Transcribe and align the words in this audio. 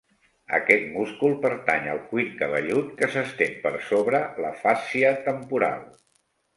Aquest 0.59 0.87
múscul 0.95 1.35
pertany 1.43 1.85
al 1.91 2.01
cuir 2.15 2.27
cabellut, 2.41 2.89
que 3.03 3.13
s'estén 3.15 3.57
per 3.69 3.75
sobre 3.93 4.27
la 4.49 4.57
fàscia 4.67 5.17
temporal. 5.33 5.91